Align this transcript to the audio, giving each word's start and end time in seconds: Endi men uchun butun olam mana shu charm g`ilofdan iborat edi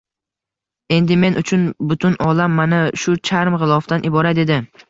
Endi 0.95 1.17
men 1.25 1.37
uchun 1.41 1.67
butun 1.91 2.17
olam 2.31 2.57
mana 2.63 2.83
shu 3.05 3.17
charm 3.31 3.63
g`ilofdan 3.65 4.13
iborat 4.13 4.43
edi 4.47 4.63